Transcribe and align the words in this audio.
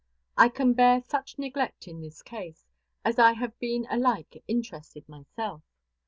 I 0.35 0.49
can 0.49 0.73
bear 0.73 0.99
such 1.07 1.37
neglect 1.37 1.87
in 1.87 2.01
this 2.01 2.23
case, 2.23 2.65
as 3.05 3.19
I 3.19 3.33
have 3.33 3.59
been 3.59 3.85
alike 3.87 4.43
interested 4.47 5.07
myself. 5.07 5.61